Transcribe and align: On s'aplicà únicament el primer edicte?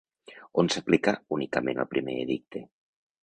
On 0.61 0.69
s'aplicà 0.75 1.13
únicament 1.37 1.83
el 1.83 1.89
primer 1.93 2.15
edicte? 2.25 2.65